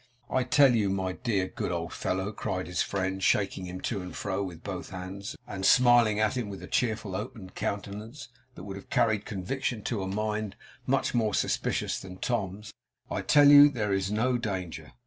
[0.31, 4.15] 'I tell you, my dear good old fellow,' cried his friend, shaking him to and
[4.15, 8.77] fro with both hands, and smiling at him with a cheerful, open countenance, that would
[8.77, 10.55] have carried conviction to a mind
[10.87, 12.73] much more suspicious than Tom's;
[13.11, 14.93] 'I tell you there is no danger.